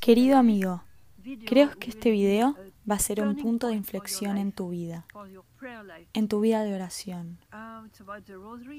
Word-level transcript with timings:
Querido 0.00 0.38
amigo, 0.38 0.82
creo 1.46 1.70
que 1.78 1.90
este 1.90 2.10
video 2.10 2.56
va 2.90 2.94
a 2.94 2.98
ser 2.98 3.20
un 3.20 3.36
punto 3.36 3.68
de 3.68 3.74
inflexión 3.74 4.38
en 4.38 4.52
tu 4.52 4.70
vida, 4.70 5.06
en 6.12 6.28
tu 6.28 6.40
vida 6.40 6.62
de 6.62 6.74
oración. 6.74 7.38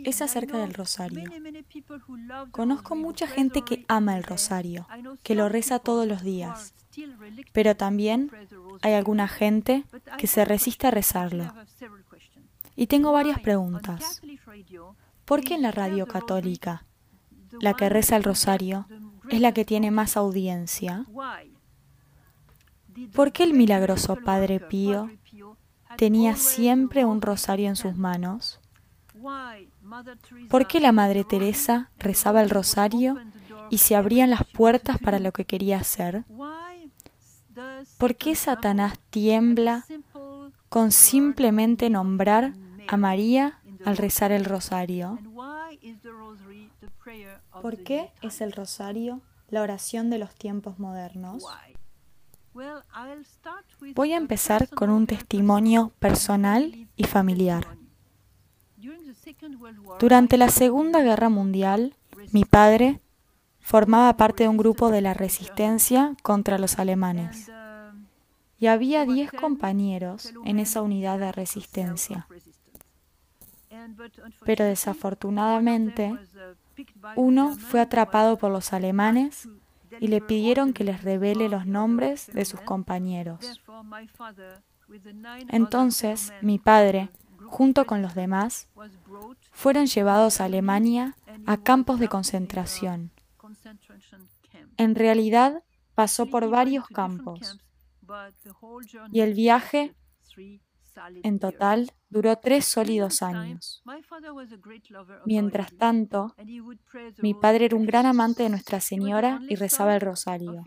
Es 0.04 0.22
acerca 0.22 0.58
del 0.58 0.74
rosario. 0.74 1.30
Conozco 2.52 2.96
mucha 2.96 3.28
gente 3.28 3.62
que 3.62 3.86
ama 3.88 4.18
el 4.18 4.24
rosario, 4.24 4.88
que 5.24 5.36
lo 5.36 5.50
reza 5.50 5.80
todos 5.80 6.08
los 6.08 6.24
días, 6.24 6.74
pero 7.54 7.76
también 7.76 8.32
hay 8.82 8.94
alguna 8.94 9.28
gente 9.28 9.86
que 10.18 10.28
se 10.28 10.46
resiste 10.46 10.88
a 10.88 10.92
rezarlo. 10.92 11.54
Y 12.76 12.88
tengo 12.88 13.12
varias 13.12 13.40
preguntas. 13.40 14.22
¿Por 15.26 15.42
qué 15.42 15.54
en 15.54 15.62
la 15.62 15.72
radio 15.72 16.08
católica, 16.08 16.86
la 17.60 17.76
que 17.76 17.90
reza 17.90 18.16
el 18.16 18.24
rosario, 18.24 18.88
es 19.32 19.42
la 19.42 19.54
que 19.54 19.66
tiene 19.66 19.92
más 19.92 20.18
audiencia? 20.18 21.06
¿Por 23.14 23.32
qué 23.32 23.44
el 23.44 23.54
milagroso 23.54 24.18
Padre 24.18 24.60
Pío 24.60 25.10
tenía 25.98 26.36
siempre 26.36 27.06
un 27.06 27.22
rosario 27.22 27.70
en 27.70 27.76
sus 27.76 27.96
manos? 27.96 28.60
¿Por 30.50 30.68
qué 30.68 30.80
la 30.80 30.92
Madre 30.92 31.24
Teresa 31.24 31.92
rezaba 31.98 32.42
el 32.42 32.50
rosario 32.50 33.18
y 33.70 33.78
se 33.78 33.96
abrían 33.96 34.30
las 34.30 34.46
puertas 34.46 34.98
para 35.00 35.20
lo 35.20 35.32
que 35.32 35.46
quería 35.46 35.80
hacer? 35.80 36.26
¿Por 37.98 38.16
qué 38.16 38.36
Satanás 38.36 39.00
tiembla 39.10 39.86
con 40.70 40.92
simplemente 40.92 41.90
nombrar 41.90 42.54
a 42.88 42.98
María 42.98 43.60
al 43.86 43.98
rezar 43.98 44.32
el 44.32 44.46
rosario? 44.46 45.20
¿Por 47.62 47.84
qué 47.84 48.12
es 48.22 48.42
el 48.42 48.52
rosario 48.52 49.22
la 49.52 49.62
oración 49.62 50.10
de 50.10 50.18
los 50.18 50.34
tiempos 50.34 50.80
modernos? 50.80 51.46
Voy 53.96 54.14
a 54.14 54.18
empezar 54.18 54.68
con 54.70 54.90
un 54.90 55.06
testimonio 55.06 55.92
personal 56.00 56.88
y 56.96 57.04
familiar. 57.04 57.68
Durante 60.00 60.38
la 60.38 60.50
Segunda 60.50 61.02
Guerra 61.02 61.30
Mundial, 61.30 61.96
mi 62.32 62.46
padre 62.46 63.00
formaba 63.60 64.18
parte 64.18 64.44
de 64.44 64.50
un 64.50 64.58
grupo 64.58 64.90
de 64.90 65.02
la 65.02 65.14
resistencia 65.14 66.16
contra 66.24 66.58
los 66.58 66.80
alemanes. 66.80 67.50
Y 68.60 68.68
había 68.68 69.06
diez 69.06 69.32
compañeros 69.32 70.34
en 70.46 70.60
esa 70.60 70.82
unidad 70.82 71.20
de 71.20 71.32
resistencia. 71.32 72.28
Pero 74.46 74.66
desafortunadamente, 74.66 76.18
uno 77.16 77.56
fue 77.56 77.80
atrapado 77.80 78.38
por 78.38 78.52
los 78.52 78.74
alemanes 78.74 79.48
y 80.00 80.08
le 80.08 80.22
pidieron 80.22 80.74
que 80.74 80.84
les 80.84 81.04
revele 81.04 81.50
los 81.50 81.66
nombres 81.66 82.28
de 82.34 82.46
sus 82.46 82.62
compañeros. 82.62 83.62
Entonces 85.50 86.34
mi 86.42 86.60
padre, 86.60 87.10
junto 87.46 87.86
con 87.86 88.02
los 88.02 88.16
demás, 88.16 88.68
fueron 89.52 89.86
llevados 89.86 90.42
a 90.42 90.46
Alemania 90.46 91.16
a 91.46 91.58
campos 91.58 92.00
de 92.00 92.08
concentración. 92.08 93.12
En 94.78 94.96
realidad 94.96 95.64
pasó 95.96 96.26
por 96.26 96.50
varios 96.50 96.88
campos 96.88 97.60
y 99.12 99.22
el 99.22 99.34
viaje 99.34 99.94
en 101.24 101.40
total 101.40 101.92
duró 102.10 102.36
tres 102.38 102.66
sólidos 102.66 103.22
años. 103.22 103.84
Mientras 105.26 105.76
tanto, 105.78 106.36
mi 107.22 107.34
padre 107.34 107.66
era 107.66 107.78
un 107.78 107.86
gran 107.86 108.06
amante 108.06 108.44
de 108.44 108.50
Nuestra 108.50 108.82
Señora 108.82 109.40
y 109.48 109.56
rezaba 109.56 109.96
el 109.96 110.02
rosario. 110.02 110.64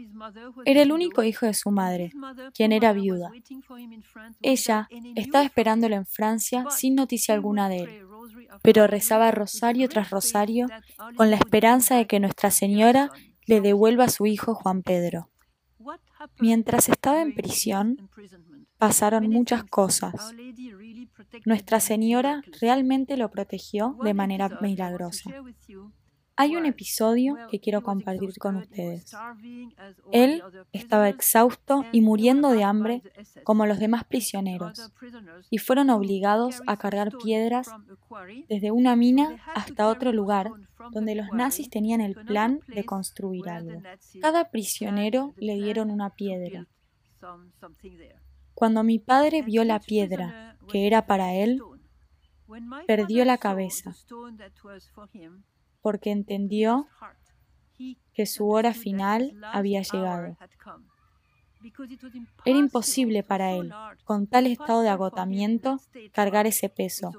Era 0.64 0.82
el 0.82 0.92
único 0.92 1.22
hijo 1.22 1.46
de 1.46 1.54
su 1.54 1.70
madre, 1.70 2.12
quien 2.54 2.72
era 2.72 2.92
viuda. 2.92 3.30
Ella 4.40 4.88
estaba 5.14 5.44
esperándolo 5.44 5.96
en 5.96 6.06
Francia 6.06 6.64
sin 6.70 6.94
noticia 6.94 7.34
alguna 7.34 7.68
de 7.68 7.76
él, 7.78 8.06
pero 8.62 8.86
rezaba 8.86 9.30
rosario 9.30 9.88
tras 9.88 10.10
rosario 10.10 10.66
con 11.16 11.30
la 11.30 11.36
esperanza 11.36 11.96
de 11.96 12.06
que 12.06 12.20
Nuestra 12.20 12.50
Señora 12.50 13.10
le 13.46 13.60
devuelva 13.60 14.04
a 14.04 14.08
su 14.08 14.26
hijo 14.26 14.54
Juan 14.54 14.82
Pedro. 14.82 15.30
Mientras 16.38 16.88
estaba 16.88 17.20
en 17.20 17.34
prisión, 17.34 18.08
pasaron 18.78 19.28
muchas 19.28 19.64
cosas. 19.64 20.34
Nuestra 21.44 21.80
Señora 21.80 22.42
realmente 22.60 23.16
lo 23.16 23.30
protegió 23.30 23.96
de 24.02 24.14
manera 24.14 24.58
milagrosa. 24.60 25.30
Hay 26.36 26.56
un 26.56 26.66
episodio 26.66 27.36
que 27.48 27.60
quiero 27.60 27.82
compartir 27.84 28.36
con 28.40 28.56
ustedes. 28.56 29.14
Él 30.10 30.42
estaba 30.72 31.08
exhausto 31.08 31.84
y 31.92 32.00
muriendo 32.00 32.50
de 32.50 32.64
hambre 32.64 33.02
como 33.44 33.66
los 33.66 33.78
demás 33.78 34.02
prisioneros 34.04 34.90
y 35.48 35.58
fueron 35.58 35.90
obligados 35.90 36.60
a 36.66 36.76
cargar 36.76 37.12
piedras 37.22 37.70
desde 38.48 38.72
una 38.72 38.96
mina 38.96 39.36
hasta 39.54 39.86
otro 39.88 40.10
lugar 40.12 40.50
donde 40.90 41.14
los 41.14 41.28
nazis 41.32 41.70
tenían 41.70 42.00
el 42.00 42.16
plan 42.16 42.60
de 42.66 42.84
construir 42.84 43.48
algo. 43.48 43.80
Cada 44.20 44.50
prisionero 44.50 45.34
le 45.36 45.54
dieron 45.54 45.90
una 45.90 46.10
piedra. 46.10 46.66
Cuando 48.54 48.84
mi 48.84 48.98
padre 48.98 49.42
vio 49.42 49.64
la 49.64 49.80
piedra 49.80 50.56
que 50.68 50.86
era 50.86 51.06
para 51.06 51.34
él, 51.34 51.60
perdió 52.86 53.24
la 53.24 53.38
cabeza 53.38 53.94
porque 55.80 56.10
entendió 56.10 56.88
que 58.14 58.24
su 58.24 58.48
hora 58.48 58.72
final 58.72 59.38
había 59.52 59.82
llegado. 59.82 60.38
Era 62.44 62.58
imposible 62.58 63.22
para 63.22 63.52
él, 63.52 63.72
con 64.04 64.26
tal 64.26 64.46
estado 64.46 64.82
de 64.82 64.88
agotamiento, 64.88 65.80
cargar 66.12 66.46
ese 66.46 66.68
peso. 66.68 67.12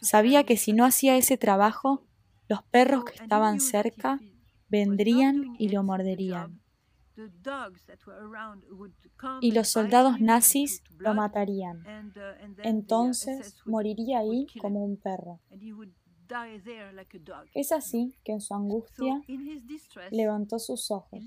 Sabía 0.00 0.44
que 0.44 0.56
si 0.56 0.72
no 0.72 0.84
hacía 0.84 1.16
ese 1.16 1.36
trabajo, 1.36 2.04
los 2.48 2.62
perros 2.64 3.04
que 3.04 3.22
estaban 3.22 3.60
cerca 3.60 4.18
vendrían 4.68 5.54
y 5.58 5.68
lo 5.68 5.82
morderían 5.82 6.60
y 9.40 9.52
los 9.52 9.68
soldados 9.68 10.20
nazis 10.20 10.82
lo 10.98 11.14
matarían. 11.14 11.84
Entonces 12.62 13.56
moriría 13.64 14.20
ahí 14.20 14.46
como 14.60 14.84
un 14.84 14.96
perro. 14.96 15.40
Es 17.54 17.72
así 17.72 18.16
que 18.24 18.32
en 18.32 18.40
su 18.40 18.54
angustia 18.54 19.22
levantó 20.10 20.58
sus 20.58 20.90
ojos 20.90 21.20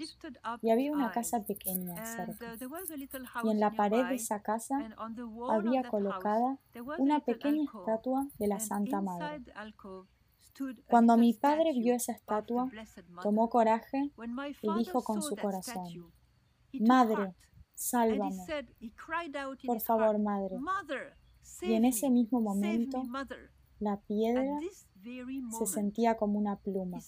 y 0.61 0.69
había 0.69 0.91
una 0.91 1.11
casa 1.11 1.43
pequeña 1.43 1.93
uh, 1.93 2.05
cerca. 2.05 2.57
Y 3.43 3.49
en 3.49 3.59
la 3.59 3.71
pared 3.71 4.05
de 4.07 4.15
esa 4.15 4.41
casa 4.41 4.89
había 5.49 5.83
colocada 5.83 6.57
una 6.97 7.21
pequeña 7.21 7.63
estatua 7.63 8.27
de 8.37 8.47
la 8.47 8.59
Santa 8.59 9.01
Madre. 9.01 9.43
Cuando 10.87 11.17
mi 11.17 11.33
padre 11.33 11.73
vio 11.73 11.95
esa 11.95 12.11
estatua, 12.13 12.69
tomó 13.21 13.49
coraje 13.49 14.11
y 14.61 14.73
dijo 14.77 15.03
con 15.03 15.21
su 15.21 15.35
corazón, 15.35 16.11
Madre, 16.79 17.35
sálvame. 17.73 18.45
Por 19.65 19.81
favor, 19.81 20.19
Madre. 20.19 20.57
Y 21.61 21.73
en 21.73 21.85
ese 21.85 22.09
mismo 22.09 22.41
momento, 22.41 23.03
la 23.79 23.97
piedra 24.01 24.59
se 25.57 25.65
sentía 25.65 26.17
como 26.17 26.37
una 26.37 26.57
pluma. 26.57 26.99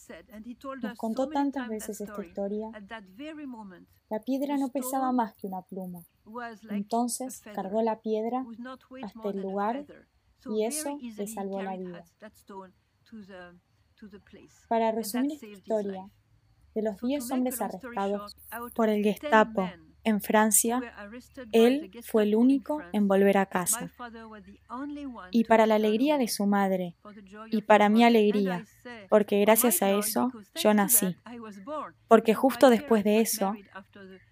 Nos 0.81 0.97
contó 0.97 1.27
tantas 1.29 1.67
veces 1.67 2.01
esta 2.01 2.23
historia. 2.23 2.71
La 4.09 4.19
piedra 4.19 4.57
no 4.57 4.69
pesaba 4.69 5.11
más 5.11 5.35
que 5.35 5.47
una 5.47 5.61
pluma. 5.61 6.01
Entonces 6.69 7.41
cargó 7.53 7.81
la 7.81 8.01
piedra 8.01 8.45
hasta 9.03 9.29
el 9.29 9.41
lugar 9.41 9.85
y 10.45 10.65
eso 10.65 10.97
le 11.17 11.27
salvó 11.27 11.61
la 11.61 11.75
vida. 11.77 12.05
Para 14.67 14.91
resumir 14.91 15.33
esta 15.33 15.47
historia, 15.47 16.09
de 16.73 16.81
los 16.81 16.99
10 17.01 17.31
hombres 17.31 17.61
arrestados 17.61 18.35
por 18.73 18.89
el 18.89 19.03
Gestapo 19.03 19.69
en 20.03 20.21
Francia, 20.21 20.81
él 21.51 21.91
fue 22.03 22.23
el 22.23 22.35
único 22.35 22.81
en 22.91 23.07
volver 23.07 23.37
a 23.37 23.45
casa. 23.45 23.91
Y 25.31 25.43
para 25.43 25.65
la 25.65 25.75
alegría 25.75 26.17
de 26.17 26.27
su 26.27 26.45
madre, 26.45 26.95
y 27.51 27.61
para 27.61 27.89
mi 27.89 28.03
alegría, 28.03 28.65
porque 29.09 29.39
gracias 29.41 29.81
a 29.81 29.91
eso 29.91 30.31
yo 30.55 30.73
nací. 30.73 31.15
Porque 32.07 32.33
justo 32.33 32.69
después 32.69 33.03
de 33.03 33.21
eso, 33.21 33.53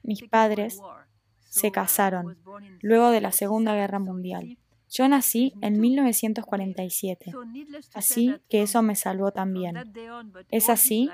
mis 0.01 0.23
padres 0.23 0.79
se 1.39 1.71
casaron, 1.71 2.37
luego 2.81 3.11
de 3.11 3.21
la 3.21 3.31
Segunda 3.31 3.75
Guerra 3.75 3.99
Mundial. 3.99 4.57
Yo 4.89 5.07
nací 5.07 5.53
en 5.61 5.79
1947, 5.79 7.31
así 7.93 8.35
que 8.49 8.63
eso 8.63 8.81
me 8.81 8.95
salvó 8.95 9.31
también. 9.31 9.75
Es 10.49 10.69
así 10.69 11.09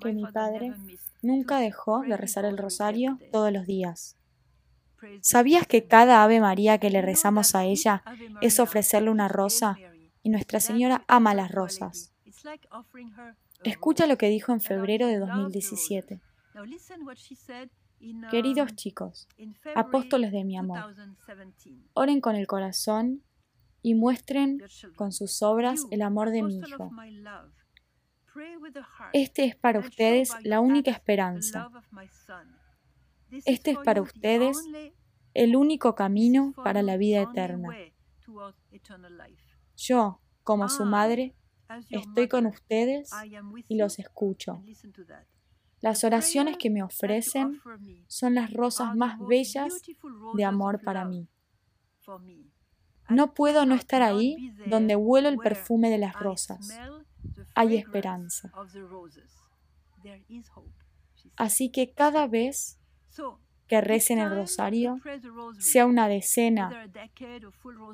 que 0.00 0.12
mi 0.12 0.26
padre 0.26 0.74
nunca 1.22 1.58
dejó 1.58 2.00
de 2.00 2.16
rezar 2.16 2.44
el 2.44 2.58
rosario 2.58 3.18
todos 3.30 3.52
los 3.52 3.66
días. 3.66 4.16
¿Sabías 5.20 5.66
que 5.66 5.86
cada 5.86 6.22
Ave 6.22 6.40
María 6.40 6.78
que 6.78 6.90
le 6.90 7.02
rezamos 7.02 7.54
a 7.54 7.64
ella 7.64 8.02
es 8.40 8.60
ofrecerle 8.60 9.10
una 9.10 9.28
rosa? 9.28 9.76
Y 10.24 10.30
Nuestra 10.30 10.60
Señora 10.60 11.04
ama 11.08 11.34
las 11.34 11.50
rosas. 11.50 12.12
Escucha 13.64 14.06
lo 14.06 14.18
que 14.18 14.28
dijo 14.28 14.52
en 14.52 14.60
febrero 14.60 15.06
de 15.06 15.18
2017. 15.18 16.20
Queridos 18.30 18.74
chicos, 18.74 19.28
apóstoles 19.74 20.32
de 20.32 20.44
mi 20.44 20.56
amor, 20.56 20.94
oren 21.94 22.20
con 22.20 22.36
el 22.36 22.46
corazón 22.46 23.22
y 23.82 23.94
muestren 23.94 24.62
con 24.96 25.12
sus 25.12 25.42
obras 25.42 25.86
el 25.90 26.02
amor 26.02 26.30
de 26.30 26.42
mi 26.42 26.58
Hijo. 26.58 26.90
Este 29.12 29.44
es 29.44 29.56
para 29.56 29.78
ustedes 29.78 30.32
la 30.42 30.60
única 30.60 30.90
esperanza. 30.90 31.70
Este 33.44 33.72
es 33.72 33.78
para 33.84 34.02
ustedes 34.02 34.58
el 35.34 35.56
único 35.56 35.94
camino 35.94 36.54
para 36.56 36.82
la 36.82 36.96
vida 36.96 37.22
eterna. 37.22 37.68
Yo, 39.76 40.20
como 40.42 40.68
su 40.68 40.84
madre, 40.84 41.34
estoy 41.88 42.28
con 42.28 42.46
ustedes 42.46 43.10
y 43.68 43.76
los 43.76 43.98
escucho. 43.98 44.62
Las 45.82 46.04
oraciones 46.04 46.56
que 46.56 46.70
me 46.70 46.82
ofrecen 46.82 47.60
son 48.06 48.34
las 48.36 48.52
rosas 48.52 48.94
más 48.94 49.18
bellas 49.18 49.82
de 50.34 50.44
amor 50.44 50.80
para 50.82 51.04
mí. 51.04 51.28
No 53.08 53.34
puedo 53.34 53.66
no 53.66 53.74
estar 53.74 54.00
ahí 54.00 54.54
donde 54.66 54.96
huelo 54.96 55.28
el 55.28 55.38
perfume 55.38 55.90
de 55.90 55.98
las 55.98 56.14
rosas. 56.14 56.68
Hay 57.54 57.76
esperanza. 57.76 58.52
Así 61.36 61.70
que 61.70 61.92
cada 61.92 62.28
vez 62.28 62.78
que 63.72 63.80
recen 63.80 64.18
el 64.18 64.28
rosario, 64.28 65.00
sea 65.58 65.86
una 65.86 66.06
decena 66.06 66.90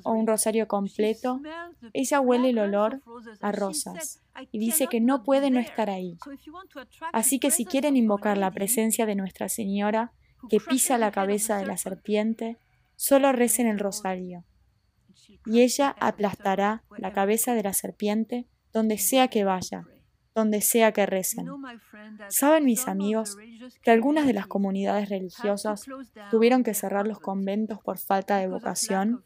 o 0.02 0.10
un 0.10 0.26
rosario 0.26 0.66
completo, 0.66 1.40
ella 1.92 2.20
huele 2.20 2.50
el 2.50 2.58
olor 2.58 3.00
a 3.40 3.52
rosas 3.52 4.20
y 4.50 4.58
dice 4.58 4.88
que 4.88 5.00
no 5.00 5.22
puede 5.22 5.52
no 5.52 5.60
estar 5.60 5.88
ahí. 5.88 6.18
Así 7.12 7.38
que 7.38 7.52
si 7.52 7.64
quieren 7.64 7.96
invocar 7.96 8.38
la 8.38 8.50
presencia 8.50 9.06
de 9.06 9.14
Nuestra 9.14 9.48
Señora, 9.48 10.10
que 10.50 10.58
pisa 10.58 10.98
la 10.98 11.12
cabeza 11.12 11.58
de 11.58 11.66
la 11.66 11.76
serpiente, 11.76 12.56
solo 12.96 13.30
recen 13.30 13.68
el 13.68 13.78
rosario. 13.78 14.42
Y 15.46 15.60
ella 15.60 15.94
aplastará 16.00 16.82
la 16.96 17.12
cabeza 17.12 17.54
de 17.54 17.62
la 17.62 17.72
serpiente 17.72 18.48
donde 18.72 18.98
sea 18.98 19.28
que 19.28 19.44
vaya 19.44 19.84
donde 20.38 20.60
sea 20.60 20.92
que 20.92 21.04
recen. 21.04 21.46
Saben 22.28 22.64
mis 22.64 22.88
amigos 22.88 23.36
que 23.82 23.90
algunas 23.90 24.26
de 24.26 24.32
las 24.32 24.46
comunidades 24.46 25.08
religiosas 25.08 25.84
tuvieron 26.30 26.62
que 26.62 26.74
cerrar 26.74 27.06
los 27.06 27.18
conventos 27.18 27.80
por 27.82 27.98
falta 27.98 28.38
de 28.38 28.48
vocación. 28.48 29.24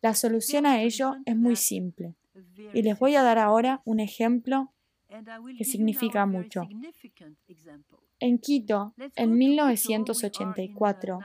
La 0.00 0.14
solución 0.14 0.66
a 0.66 0.80
ello 0.82 1.16
es 1.26 1.36
muy 1.36 1.56
simple 1.56 2.14
y 2.72 2.82
les 2.82 2.98
voy 2.98 3.16
a 3.16 3.22
dar 3.22 3.38
ahora 3.38 3.82
un 3.84 4.00
ejemplo 4.00 4.72
que 5.56 5.64
significa 5.64 6.26
mucho. 6.26 6.62
En 8.20 8.38
Quito, 8.38 8.94
en 9.16 9.36
1984, 9.36 11.18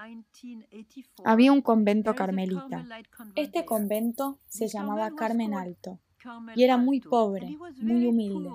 había 1.23 1.51
un 1.51 1.61
convento 1.61 2.15
carmelita. 2.15 2.85
Este 3.35 3.63
convento 3.63 4.39
se 4.47 4.67
llamaba 4.67 5.11
Carmen 5.15 5.53
Alto 5.53 5.99
y 6.55 6.63
era 6.63 6.77
muy 6.77 6.99
pobre, 6.99 7.57
muy 7.77 8.05
humilde, 8.05 8.49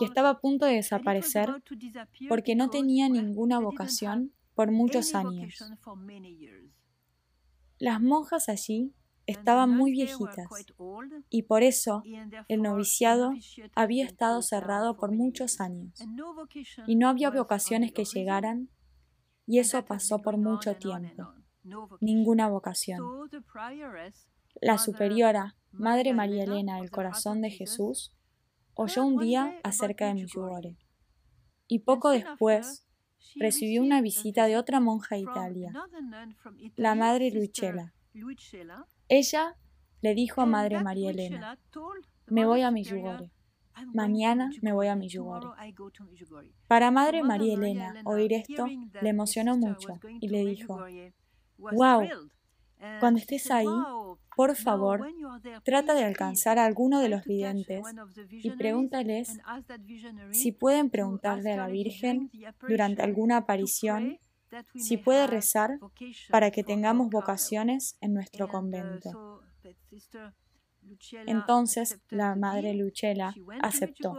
y 0.00 0.04
estaba 0.04 0.30
a 0.30 0.40
punto 0.40 0.66
de 0.66 0.74
desaparecer 0.74 1.62
porque 2.28 2.54
no 2.54 2.70
tenía 2.70 3.08
ninguna 3.08 3.58
vocación 3.58 4.32
por 4.54 4.70
muchos 4.70 5.14
años. 5.14 5.54
Las 7.78 8.00
monjas 8.00 8.48
allí 8.48 8.94
estaban 9.26 9.70
muy 9.70 9.92
viejitas 9.92 10.48
y 11.30 11.42
por 11.42 11.62
eso 11.62 12.02
el 12.48 12.62
noviciado 12.62 13.32
había 13.74 14.04
estado 14.04 14.42
cerrado 14.42 14.96
por 14.96 15.12
muchos 15.12 15.60
años. 15.60 15.98
Y 16.86 16.96
no 16.96 17.08
había 17.08 17.30
vocaciones 17.30 17.92
que 17.92 18.04
llegaran 18.04 18.68
y 19.46 19.58
eso 19.58 19.84
pasó 19.84 20.20
por 20.20 20.36
mucho 20.36 20.76
tiempo. 20.76 21.32
Ninguna 22.00 22.48
vocación. 22.48 23.00
La 24.60 24.78
superiora, 24.78 25.56
Madre 25.74 26.12
María 26.12 26.44
Elena 26.44 26.76
del 26.78 26.90
Corazón 26.90 27.40
de 27.40 27.50
Jesús, 27.50 28.12
oyó 28.74 29.04
un 29.04 29.18
día 29.18 29.58
acerca 29.62 30.06
de 30.06 30.14
Medjugorje. 30.14 30.76
Y 31.66 31.80
poco 31.80 32.10
después 32.10 32.86
recibió 33.36 33.82
una 33.82 34.00
visita 34.00 34.46
de 34.46 34.56
otra 34.56 34.80
monja 34.80 35.16
de 35.16 35.22
Italia, 35.22 35.72
la 36.76 36.94
Madre 36.94 37.30
Luchela. 37.30 37.94
Ella 39.08 39.56
le 40.00 40.14
dijo 40.14 40.40
a 40.40 40.46
Madre 40.46 40.82
María 40.82 41.10
Elena, 41.10 41.58
me 42.26 42.44
voy 42.44 42.62
a 42.62 42.70
Medjugorje. 42.70 43.32
Mañana 43.92 44.50
me 44.62 44.72
voy 44.72 44.86
a 44.86 44.96
Medjugorje. 44.96 45.74
Para 46.68 46.90
Madre 46.90 47.22
María 47.22 47.54
Elena, 47.54 48.02
oír 48.04 48.32
esto 48.32 48.66
le 49.02 49.08
emocionó 49.08 49.56
mucho 49.56 49.98
y 50.20 50.28
le 50.28 50.44
dijo, 50.44 50.78
wow, 51.58 52.02
cuando 53.00 53.20
estés 53.20 53.50
ahí, 53.50 53.66
por 54.36 54.56
favor, 54.56 55.06
trata 55.62 55.94
de 55.94 56.04
alcanzar 56.04 56.58
a 56.58 56.64
alguno 56.64 57.00
de 57.00 57.08
los 57.08 57.24
videntes 57.24 57.84
y 58.30 58.50
pregúntales 58.50 59.38
si 60.30 60.52
pueden 60.52 60.90
preguntarle 60.90 61.52
a 61.52 61.56
la 61.56 61.66
Virgen 61.68 62.30
durante 62.68 63.02
alguna 63.02 63.38
aparición 63.38 64.18
si 64.76 64.96
puede 64.96 65.26
rezar 65.26 65.78
para 66.30 66.50
que 66.50 66.62
tengamos 66.62 67.10
vocaciones 67.10 67.96
en 68.00 68.14
nuestro 68.14 68.48
convento. 68.48 69.42
Entonces 71.26 72.00
la 72.10 72.34
madre 72.36 72.74
Luchela 72.74 73.34
aceptó. 73.60 74.16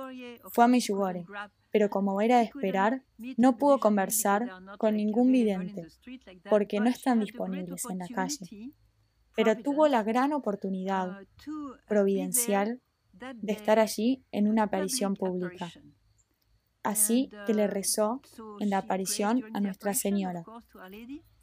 Fue 0.51 0.63
a 0.63 0.67
Miyugore, 0.67 1.25
pero 1.71 1.89
como 1.89 2.21
era 2.21 2.39
de 2.39 2.45
esperar, 2.45 3.03
no 3.37 3.57
pudo 3.57 3.79
conversar 3.79 4.49
con 4.77 4.95
ningún 4.95 5.31
vidente, 5.31 5.87
porque 6.49 6.79
no 6.79 6.89
están 6.89 7.19
disponibles 7.19 7.85
en 7.89 7.99
la 7.99 8.07
calle 8.07 8.73
pero 9.35 9.57
tuvo 9.57 9.87
la 9.87 10.03
gran 10.03 10.33
oportunidad 10.33 11.19
providencial 11.87 12.81
de 13.13 13.53
estar 13.53 13.79
allí 13.79 14.23
en 14.31 14.47
una 14.47 14.63
aparición 14.63 15.15
pública. 15.15 15.71
Así 16.83 17.29
que 17.45 17.53
le 17.53 17.67
rezó 17.67 18.21
en 18.59 18.69
la 18.69 18.79
aparición 18.79 19.43
a 19.53 19.59
Nuestra 19.59 19.93
Señora. 19.93 20.43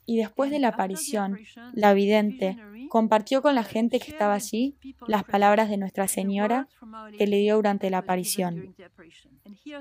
Y 0.04 0.16
después 0.16 0.50
de 0.50 0.58
la 0.58 0.68
aparición, 0.68 1.38
la 1.72 1.94
vidente 1.94 2.56
compartió 2.88 3.40
con 3.40 3.54
la 3.54 3.64
gente 3.64 4.00
que 4.00 4.10
estaba 4.10 4.34
allí 4.34 4.76
las 5.06 5.24
palabras 5.24 5.70
de 5.70 5.76
Nuestra 5.76 6.08
Señora 6.08 6.68
que 7.16 7.26
le 7.26 7.38
dio 7.38 7.56
durante 7.56 7.88
la 7.90 7.98
aparición. 7.98 8.74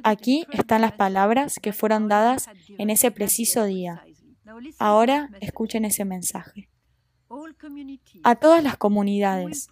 Aquí 0.04 0.46
están 0.52 0.82
las 0.82 0.94
palabras 0.94 1.60
que 1.62 1.74
fueron 1.74 2.08
dadas 2.08 2.50
en 2.78 2.90
ese 2.90 3.12
preciso 3.12 3.66
día. 3.66 4.06
Ahora 4.80 5.30
escuchen 5.42 5.86
ese 5.86 6.06
mensaje. 6.06 6.70
A 8.24 8.36
todas 8.36 8.64
las 8.64 8.78
comunidades 8.78 9.68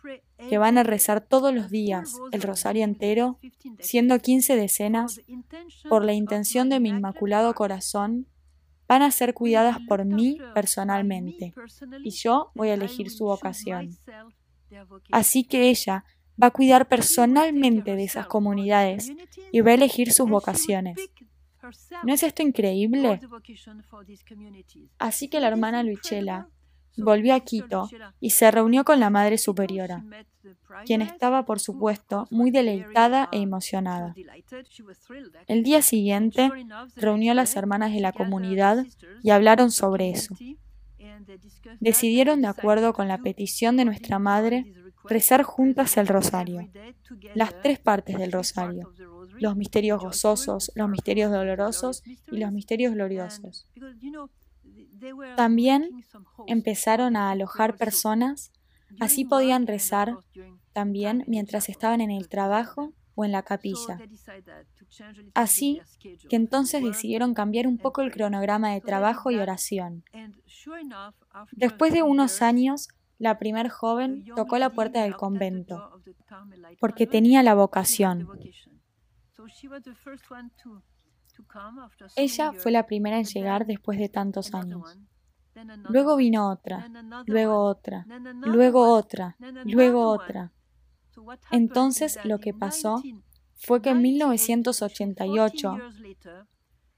que 0.49 0.57
van 0.57 0.77
a 0.77 0.83
rezar 0.83 1.21
todos 1.21 1.53
los 1.53 1.69
días 1.69 2.15
el 2.31 2.41
rosario 2.41 2.83
entero, 2.83 3.39
siendo 3.79 4.19
15 4.19 4.55
decenas, 4.55 5.21
por 5.89 6.05
la 6.05 6.13
intención 6.13 6.69
de 6.69 6.79
mi 6.79 6.89
Inmaculado 6.89 7.53
Corazón, 7.53 8.27
van 8.89 9.03
a 9.03 9.11
ser 9.11 9.35
cuidadas 9.35 9.77
por 9.87 10.03
mí 10.03 10.39
personalmente, 10.55 11.53
y 12.03 12.09
yo 12.09 12.51
voy 12.55 12.69
a 12.69 12.73
elegir 12.73 13.11
su 13.11 13.25
vocación. 13.25 13.95
Así 15.11 15.43
que 15.43 15.69
ella 15.69 16.03
va 16.41 16.47
a 16.47 16.51
cuidar 16.51 16.87
personalmente 16.87 17.95
de 17.95 18.03
esas 18.03 18.25
comunidades 18.25 19.11
y 19.51 19.61
va 19.61 19.71
a 19.71 19.75
elegir 19.75 20.11
sus 20.11 20.27
vocaciones. 20.27 20.97
¿No 22.03 22.13
es 22.13 22.23
esto 22.23 22.41
increíble? 22.41 23.19
Así 24.97 25.27
que 25.27 25.39
la 25.39 25.49
hermana 25.49 25.83
Luchela 25.83 26.49
volvió 26.97 27.35
a 27.35 27.41
Quito 27.41 27.89
y 28.19 28.31
se 28.31 28.49
reunió 28.49 28.83
con 28.83 28.99
la 28.99 29.11
Madre 29.11 29.37
Superiora, 29.37 30.03
quien 30.85 31.01
estaba, 31.01 31.45
por 31.45 31.59
supuesto, 31.59 32.27
muy 32.31 32.51
deleitada 32.51 33.29
e 33.31 33.39
emocionada. 33.41 34.15
El 35.47 35.63
día 35.63 35.81
siguiente 35.81 36.49
reunió 36.95 37.31
a 37.31 37.35
las 37.35 37.55
hermanas 37.55 37.93
de 37.93 37.99
la 37.99 38.13
comunidad 38.13 38.85
y 39.23 39.31
hablaron 39.31 39.71
sobre 39.71 40.09
eso. 40.11 40.35
Decidieron, 41.79 42.41
de 42.41 42.47
acuerdo 42.47 42.93
con 42.93 43.07
la 43.07 43.19
petición 43.19 43.77
de 43.77 43.85
nuestra 43.85 44.19
Madre, 44.19 44.73
rezar 45.05 45.43
juntas 45.43 45.97
el 45.97 46.07
rosario, 46.07 46.69
las 47.35 47.59
tres 47.61 47.79
partes 47.79 48.17
del 48.17 48.31
rosario, 48.31 48.91
los 49.39 49.55
misterios 49.55 50.01
gozosos, 50.01 50.71
los 50.75 50.89
misterios 50.89 51.31
dolorosos 51.31 52.03
y 52.31 52.37
los 52.37 52.51
misterios 52.51 52.93
gloriosos. 52.93 53.67
También 55.35 56.03
empezaron 56.47 57.15
a 57.15 57.31
alojar 57.31 57.77
personas, 57.77 58.51
así 58.99 59.25
podían 59.25 59.67
rezar 59.67 60.17
también 60.73 61.23
mientras 61.27 61.69
estaban 61.69 62.01
en 62.01 62.11
el 62.11 62.29
trabajo 62.29 62.93
o 63.15 63.25
en 63.25 63.31
la 63.31 63.43
capilla. 63.43 63.99
Así 65.33 65.81
que 66.29 66.35
entonces 66.35 66.83
decidieron 66.83 67.33
cambiar 67.33 67.67
un 67.67 67.77
poco 67.77 68.01
el 68.01 68.11
cronograma 68.11 68.71
de 68.71 68.81
trabajo 68.81 69.29
y 69.31 69.37
oración. 69.37 70.03
Después 71.51 71.93
de 71.93 72.03
unos 72.03 72.41
años, 72.41 72.87
la 73.17 73.37
primer 73.37 73.67
joven 73.69 74.23
tocó 74.35 74.57
la 74.57 74.69
puerta 74.69 75.03
del 75.03 75.17
convento 75.17 76.01
porque 76.79 77.07
tenía 77.07 77.43
la 77.43 77.55
vocación. 77.55 78.27
Ella 82.15 82.53
fue 82.53 82.71
la 82.71 82.85
primera 82.85 83.17
en 83.17 83.25
llegar 83.25 83.65
después 83.65 83.99
de 83.99 84.09
tantos 84.09 84.53
años. 84.53 84.97
Luego 85.89 86.15
vino 86.15 86.49
otra, 86.49 86.89
luego 87.25 87.63
otra, 87.63 88.05
luego 88.41 88.93
otra, 88.93 89.35
luego 89.65 90.07
otra. 90.07 90.51
Entonces 91.51 92.19
lo 92.23 92.39
que 92.39 92.53
pasó 92.53 93.01
fue 93.55 93.81
que 93.81 93.89
en 93.89 94.01
1988, 94.01 95.77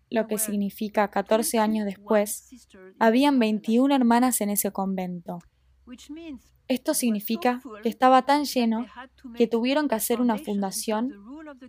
lo 0.10 0.28
que 0.28 0.38
significa 0.38 1.10
14 1.10 1.60
años 1.60 1.86
después, 1.86 2.68
habían 3.00 3.40
21 3.40 3.96
hermanas 3.96 4.42
en 4.42 4.50
ese 4.50 4.72
convento. 4.72 5.40
Esto 6.68 6.94
significa 6.94 7.62
que 7.84 7.90
estaba 7.90 8.22
tan 8.22 8.46
lleno 8.46 8.86
que 9.36 9.48
tuvieron 9.48 9.88
que 9.88 9.96
hacer 9.96 10.22
una 10.22 10.38
fundación 10.38 11.14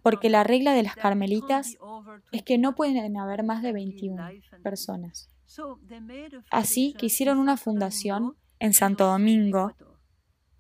porque 0.03 0.31
la 0.31 0.45
regla 0.45 0.73
de 0.73 0.83
las 0.83 0.97
carmelitas 0.97 1.77
es 2.33 2.43
que 2.43 2.59
no 2.59 2.75
pueden 2.75 3.17
haber 3.17 3.43
más 3.43 3.63
de 3.63 3.73
21 3.73 4.29
personas. 4.63 5.29
Así 6.51 6.95
que 6.99 7.07
hicieron 7.07 7.39
una 7.39 7.57
fundación 7.57 8.37
en 8.59 8.73
Santo 8.73 9.07
Domingo, 9.07 9.73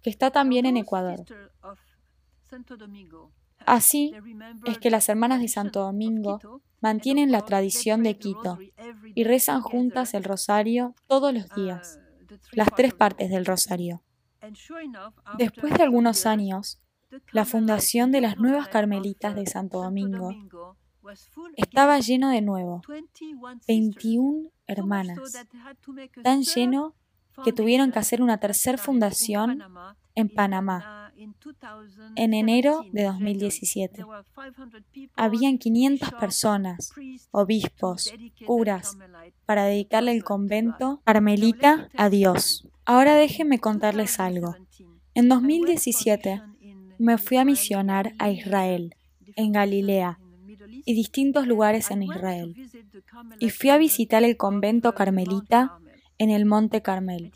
que 0.02 0.10
está 0.10 0.30
también 0.30 0.66
en 0.66 0.76
Ecuador. 0.76 1.24
Así 3.64 4.12
es 4.64 4.78
que 4.78 4.90
las 4.90 5.08
hermanas 5.08 5.40
de 5.40 5.48
Santo 5.48 5.80
Domingo 5.80 6.40
mantienen 6.80 7.30
la 7.30 7.44
tradición 7.44 8.02
de 8.02 8.18
Quito 8.18 8.58
y 9.14 9.24
rezan 9.24 9.62
juntas 9.62 10.14
el 10.14 10.24
rosario 10.24 10.94
todos 11.06 11.32
los 11.32 11.48
días, 11.54 12.00
las 12.52 12.68
tres 12.74 12.92
partes 12.92 13.30
del 13.30 13.46
rosario. 13.46 14.02
Después 15.38 15.74
de 15.74 15.84
algunos 15.84 16.26
años, 16.26 16.81
la 17.32 17.44
fundación 17.44 18.10
de 18.12 18.20
las 18.20 18.38
nuevas 18.38 18.68
carmelitas 18.68 19.34
de 19.34 19.46
Santo 19.46 19.82
Domingo 19.82 20.34
estaba 21.56 21.98
lleno 21.98 22.30
de 22.30 22.42
nuevo, 22.42 22.82
21 23.66 24.50
hermanas, 24.66 25.18
tan 26.22 26.42
lleno 26.42 26.94
que 27.44 27.52
tuvieron 27.52 27.92
que 27.92 27.98
hacer 27.98 28.22
una 28.22 28.38
tercera 28.38 28.78
fundación 28.78 29.62
en 30.14 30.28
Panamá 30.28 31.12
en 32.16 32.34
enero 32.34 32.84
de 32.92 33.04
2017. 33.04 34.04
Habían 35.14 35.58
500 35.58 36.12
personas, 36.12 36.92
obispos, 37.30 38.12
curas, 38.46 38.96
para 39.46 39.64
dedicarle 39.64 40.12
el 40.12 40.24
convento 40.24 41.00
carmelita 41.04 41.88
a 41.96 42.08
Dios. 42.08 42.68
Ahora 42.84 43.14
déjenme 43.14 43.58
contarles 43.58 44.18
algo. 44.20 44.56
En 45.14 45.28
2017 45.28 46.42
me 47.02 47.18
fui 47.18 47.36
a 47.36 47.44
misionar 47.44 48.14
a 48.18 48.30
Israel, 48.30 48.94
en 49.36 49.52
Galilea, 49.52 50.18
y 50.84 50.94
distintos 50.94 51.46
lugares 51.46 51.90
en 51.90 52.02
Israel. 52.02 52.54
Y 53.40 53.50
fui 53.50 53.70
a 53.70 53.78
visitar 53.78 54.22
el 54.22 54.36
convento 54.36 54.94
carmelita 54.94 55.78
en 56.18 56.30
el 56.30 56.46
Monte 56.46 56.80
Carmel. 56.80 57.32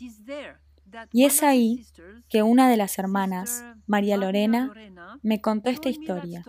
Y 1.11 1.25
es 1.25 1.43
ahí 1.43 1.85
que 2.29 2.43
una 2.43 2.69
de 2.69 2.77
las 2.77 2.97
hermanas, 2.97 3.63
María 3.85 4.17
Lorena, 4.17 4.73
me 5.21 5.41
contó 5.41 5.69
esta 5.69 5.89
historia 5.89 6.43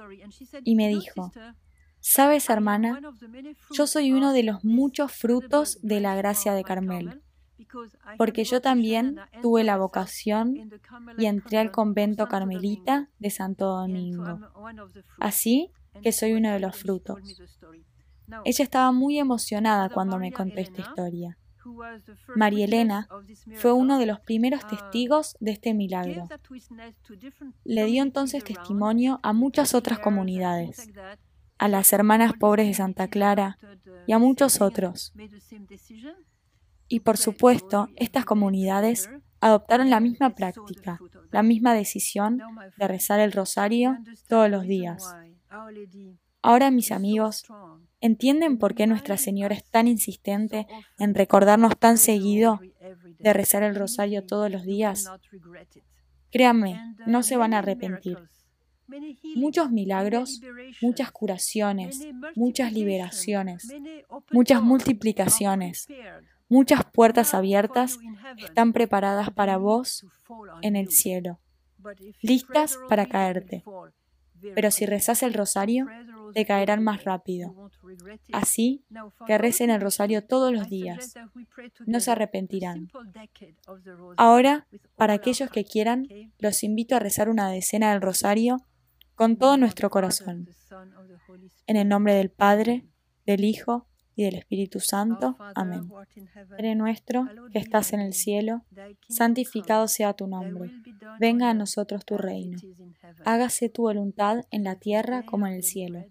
y 0.65 0.77
me 0.77 0.89
dijo, 0.89 1.33
¿sabes 2.01 2.49
hermana? 2.49 3.01
Yo 3.73 3.87
soy 3.87 4.13
uno 4.13 4.33
de 4.33 4.45
los 4.45 4.65
muchos 4.65 5.13
frutos 5.13 5.79
de 5.83 6.01
la 6.01 6.15
gracia 6.15 6.55
de 6.55 6.63
Carmel, 6.63 7.21
porque 8.17 8.45
yo 8.45 8.61
también 8.61 9.17
tuve 9.43 9.65
la 9.65 9.77
vocación 9.77 10.71
y 11.19 11.27
entré 11.27 11.59
al 11.59 11.71
convento 11.71 12.27
carmelita 12.29 13.09
de 13.19 13.31
Santo 13.31 13.67
Domingo. 13.67 14.41
Así 15.19 15.71
que 16.03 16.13
soy 16.13 16.33
uno 16.33 16.53
de 16.53 16.61
los 16.61 16.77
frutos. 16.77 17.19
Ella 18.45 18.63
estaba 18.63 18.93
muy 18.93 19.19
emocionada 19.19 19.89
cuando 19.89 20.19
me 20.19 20.33
contó 20.33 20.61
esta 20.61 20.81
historia. 20.81 21.39
María 22.35 22.65
Elena 22.65 23.09
fue 23.55 23.73
uno 23.73 23.99
de 23.99 24.07
los 24.07 24.21
primeros 24.21 24.67
testigos 24.67 25.37
de 25.41 25.53
este 25.53 25.75
milagro. 25.75 26.29
Le 27.65 27.85
dio 27.87 28.03
entonces 28.03 28.45
testimonio 28.45 29.21
a 29.23 29.33
muchas 29.33 29.75
otras 29.75 29.99
comunidades, 29.99 30.91
a 31.59 31.69
las 31.69 31.93
hermanas 31.93 32.33
pobres 32.39 32.69
de 32.69 32.75
Santa 32.75 33.09
Clara 33.09 33.59
y 34.07 34.13
a 34.13 34.19
muchos 34.19 34.61
otros. 34.61 35.13
Y 36.89 37.01
por 37.01 37.17
supuesto, 37.17 37.89
estas 37.97 38.25
comunidades 38.25 39.11
adoptaron 39.41 39.91
la 39.91 40.01
misma 40.01 40.35
práctica, 40.35 40.99
la 41.31 41.43
misma 41.43 41.75
decisión 41.75 42.41
de 42.77 42.89
rezar 42.89 43.21
el 43.21 43.33
rosario 43.33 43.99
todos 44.29 44.51
los 44.51 44.65
días. 44.65 45.15
Ahora, 46.43 46.71
mis 46.71 46.93
amigos, 46.93 47.45
¿entienden 48.01 48.59
por 48.59 48.75
qué 48.75 48.87
Nuestra 48.87 49.17
Señora 49.17 49.55
es 49.55 49.65
tan 49.65 49.89
insistente 49.89 50.67
en 50.99 51.15
recordarnos 51.15 51.79
tan 51.79 51.99
seguido 51.99 52.61
de 53.19 53.33
rezar 53.33 53.63
el 53.63 53.75
rosario 53.75 54.25
todos 54.25 54.51
los 54.51 54.65
días? 54.65 55.11
Créanme, 56.31 56.95
no 57.07 57.23
se 57.23 57.37
van 57.37 57.55
a 57.55 57.59
arrepentir. 57.59 58.19
Muchos 59.35 59.71
milagros, 59.71 60.41
muchas 60.81 61.13
curaciones, 61.13 62.01
muchas 62.35 62.73
liberaciones, 62.73 63.69
muchas 64.33 64.63
multiplicaciones, 64.63 65.87
muchas 66.49 66.85
puertas 66.85 67.35
abiertas 67.35 67.99
están 68.39 68.73
preparadas 68.73 69.31
para 69.31 69.57
vos 69.57 70.07
en 70.63 70.77
el 70.77 70.91
cielo, 70.91 71.39
listas 72.23 72.79
para 72.89 73.07
caerte. 73.07 73.65
Pero 74.55 74.71
si 74.71 74.87
rezas 74.87 75.23
el 75.23 75.35
rosario, 75.35 75.87
te 76.33 76.47
caerán 76.47 76.83
más 76.83 77.05
rápido. 77.05 77.71
Así 78.33 78.85
que 79.27 79.39
recen 79.39 79.71
el 79.71 79.81
rosario 79.81 80.25
todos 80.25 80.53
los 80.53 80.69
días. 80.69 81.15
No 81.87 82.01
se 82.01 82.11
arrepentirán. 82.11 82.89
Ahora, 84.17 84.67
para 84.97 85.15
aquellos 85.15 85.51
que 85.51 85.65
quieran, 85.65 86.09
los 86.39 86.63
invito 86.63 86.97
a 86.97 87.01
rezar 87.01 87.29
una 87.29 87.51
decena 87.51 87.93
del 87.93 88.03
rosario 88.03 88.59
con 89.15 89.37
todo 89.37 89.57
nuestro 89.57 89.91
corazón. 89.91 90.49
En 91.67 91.77
el 91.77 91.89
nombre 91.89 92.15
del 92.15 92.31
Padre, 92.31 92.85
del 93.27 93.45
Hijo 93.45 93.87
y 94.19 94.25
del 94.25 94.35
Espíritu 94.35 94.81
Santo. 94.81 95.37
Amén. 95.55 95.89
Padre 96.51 96.75
nuestro, 96.75 97.29
que 97.53 97.61
estás 97.61 97.93
en 97.93 98.01
el 98.01 98.15
cielo, 98.15 98.65
santificado 99.09 99.87
sea 99.87 100.13
tu 100.13 100.27
nombre. 100.27 100.73
Venga 101.21 101.51
a 101.51 101.55
nosotros 101.55 102.05
tu 102.05 102.19
reino. 102.19 102.59
Hágase 103.25 103.69
tu 103.69 103.83
voluntad 103.83 104.41
en 104.51 104.65
la 104.65 104.75
tierra 104.75 105.23
como 105.23 105.47
en 105.47 105.53
el 105.53 105.63
cielo. 105.63 106.05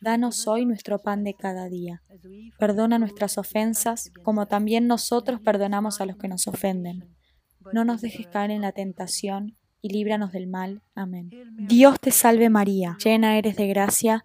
Danos 0.00 0.48
hoy 0.48 0.66
nuestro 0.66 0.98
pan 0.98 1.22
de 1.22 1.34
cada 1.34 1.68
día. 1.68 2.02
Perdona 2.58 2.98
nuestras 2.98 3.38
ofensas, 3.38 4.10
como 4.24 4.46
también 4.46 4.88
nosotros 4.88 5.40
perdonamos 5.40 6.00
a 6.00 6.06
los 6.06 6.16
que 6.16 6.26
nos 6.26 6.48
ofenden. 6.48 7.14
No 7.72 7.84
nos 7.84 8.00
dejes 8.00 8.26
caer 8.26 8.50
en 8.50 8.62
la 8.62 8.72
tentación 8.72 9.56
y 9.80 9.90
líbranos 9.90 10.32
del 10.32 10.48
mal. 10.48 10.82
Amén. 10.96 11.30
Dios 11.56 12.00
te 12.00 12.10
salve 12.10 12.50
María, 12.50 12.96
llena 12.98 13.38
eres 13.38 13.54
de 13.54 13.68
gracia 13.68 14.24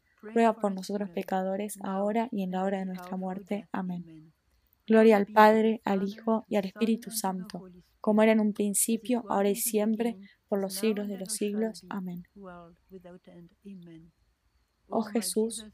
ruega 0.21 0.53
por 0.53 0.73
nosotros 0.73 1.09
pecadores, 1.09 1.77
ahora 1.83 2.29
y 2.31 2.43
en 2.43 2.51
la 2.51 2.63
hora 2.63 2.79
de 2.79 2.85
nuestra 2.85 3.17
muerte. 3.17 3.67
Amén. 3.71 4.33
Gloria 4.87 5.17
al 5.17 5.27
Padre, 5.27 5.81
al 5.85 6.03
Hijo 6.03 6.45
y 6.47 6.55
al 6.55 6.65
Espíritu 6.65 7.11
Santo, 7.11 7.63
como 7.99 8.23
era 8.23 8.31
en 8.31 8.39
un 8.39 8.53
principio, 8.53 9.23
ahora 9.29 9.49
y 9.49 9.55
siempre, 9.55 10.17
por 10.47 10.59
los 10.59 10.73
siglos 10.73 11.07
de 11.07 11.17
los 11.17 11.33
siglos. 11.33 11.85
Amén. 11.89 12.23
Oh 14.93 15.03
Jesús, 15.03 15.65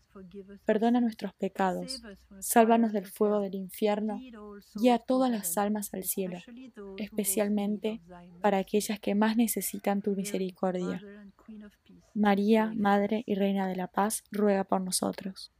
perdona 0.65 1.01
nuestros 1.01 1.33
pecados, 1.33 2.03
sálvanos 2.39 2.93
del 2.93 3.07
fuego 3.07 3.39
del 3.39 3.55
infierno, 3.55 4.19
guía 4.75 4.95
a 4.95 4.99
todas 4.99 5.31
las 5.31 5.57
almas 5.57 5.91
al 5.93 6.03
cielo, 6.03 6.37
especialmente 6.97 7.99
para 8.41 8.59
aquellas 8.59 8.99
que 8.99 9.15
más 9.15 9.35
necesitan 9.35 10.03
tu 10.03 10.11
misericordia. 10.11 11.01
María, 12.17 12.73
Madre 12.75 13.23
y 13.27 13.35
Reina 13.35 13.67
de 13.67 13.75
la 13.75 13.87
Paz, 13.87 14.23
ruega 14.31 14.63
por 14.63 14.81
nosotros. 14.81 15.51